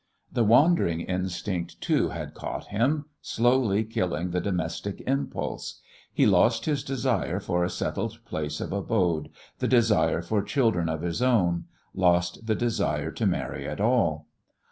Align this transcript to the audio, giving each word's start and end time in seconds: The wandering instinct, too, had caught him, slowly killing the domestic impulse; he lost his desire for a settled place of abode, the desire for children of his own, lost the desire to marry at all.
The 0.33 0.43
wandering 0.43 1.01
instinct, 1.01 1.79
too, 1.79 2.09
had 2.09 2.33
caught 2.33 2.69
him, 2.69 3.05
slowly 3.21 3.83
killing 3.83 4.31
the 4.31 4.41
domestic 4.41 5.01
impulse; 5.05 5.79
he 6.11 6.25
lost 6.25 6.65
his 6.65 6.83
desire 6.83 7.39
for 7.39 7.63
a 7.63 7.69
settled 7.69 8.17
place 8.25 8.59
of 8.59 8.71
abode, 8.73 9.29
the 9.59 9.67
desire 9.67 10.23
for 10.23 10.41
children 10.41 10.89
of 10.89 11.03
his 11.03 11.21
own, 11.21 11.65
lost 11.93 12.47
the 12.47 12.55
desire 12.55 13.11
to 13.11 13.27
marry 13.27 13.67
at 13.69 13.79
all. 13.79 14.25